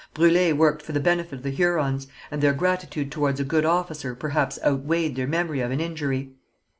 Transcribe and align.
Brûlé 0.15 0.51
worked 0.51 0.81
for 0.81 0.93
the 0.93 0.99
benefit 0.99 1.33
of 1.33 1.43
the 1.43 1.51
Hurons, 1.51 2.07
and 2.31 2.41
their 2.41 2.53
gratitude 2.55 3.11
towards 3.11 3.39
a 3.39 3.43
good 3.43 3.65
officer 3.65 4.15
perhaps 4.15 4.57
outweighed 4.63 5.15
their 5.15 5.27
memory 5.27 5.59
of 5.61 5.69
an 5.69 5.79
injury. 5.79 6.31